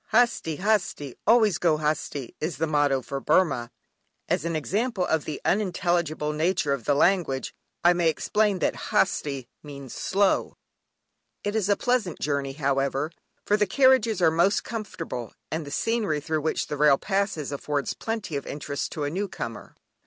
[0.11, 3.69] "Hasti, hasti, always go hasti" is the motto for Burmah.
[4.27, 9.45] As an example of the unintelligible nature of the language I may explain that "Hasti"
[9.61, 10.57] means "slow!"
[11.43, 13.11] It is a pleasant journey however,
[13.45, 17.93] for the carriages are most comfortable, and the scenery through which the rail passes affords
[17.93, 19.75] plenty of interest to a new comer.